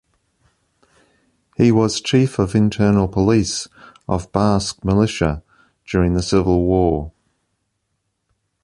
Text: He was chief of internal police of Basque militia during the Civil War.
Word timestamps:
He 1.57 1.71
was 1.71 2.01
chief 2.01 2.39
of 2.39 2.55
internal 2.55 3.07
police 3.07 3.67
of 4.07 4.31
Basque 4.31 4.83
militia 4.83 5.43
during 5.85 6.15
the 6.15 6.23
Civil 6.23 6.63
War. 6.63 7.11